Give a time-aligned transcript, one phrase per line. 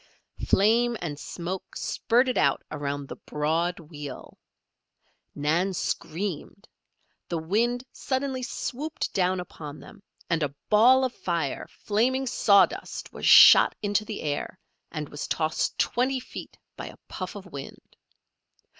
[0.43, 4.39] Flame and smoke spurted out around the broad wheel.
[5.35, 6.67] Nan screamed.
[7.29, 13.27] The wind suddenly swooped down upon them, and a ball of fire, flaming sawdust was
[13.27, 14.57] shot into the air
[14.91, 17.95] and was tossed twenty feet by a puff of wind.